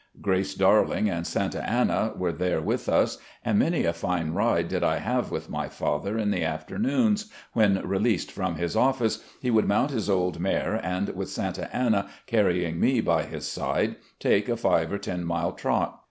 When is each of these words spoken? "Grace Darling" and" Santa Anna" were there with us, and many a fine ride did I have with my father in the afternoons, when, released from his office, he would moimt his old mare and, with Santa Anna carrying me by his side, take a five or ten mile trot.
"Grace 0.19 0.55
Darling" 0.55 1.07
and" 1.11 1.27
Santa 1.27 1.63
Anna" 1.63 2.13
were 2.15 2.31
there 2.31 2.59
with 2.59 2.89
us, 2.89 3.19
and 3.45 3.59
many 3.59 3.85
a 3.85 3.93
fine 3.93 4.31
ride 4.31 4.67
did 4.67 4.83
I 4.83 4.97
have 4.97 5.29
with 5.29 5.47
my 5.47 5.69
father 5.69 6.17
in 6.17 6.31
the 6.31 6.43
afternoons, 6.43 7.31
when, 7.53 7.87
released 7.87 8.31
from 8.31 8.55
his 8.55 8.75
office, 8.75 9.23
he 9.43 9.51
would 9.51 9.67
moimt 9.67 9.91
his 9.91 10.09
old 10.09 10.39
mare 10.39 10.81
and, 10.83 11.09
with 11.09 11.29
Santa 11.29 11.69
Anna 11.71 12.09
carrying 12.25 12.79
me 12.79 12.99
by 12.99 13.25
his 13.25 13.45
side, 13.47 13.95
take 14.19 14.49
a 14.49 14.57
five 14.57 14.91
or 14.91 14.97
ten 14.97 15.23
mile 15.23 15.51
trot. 15.51 15.99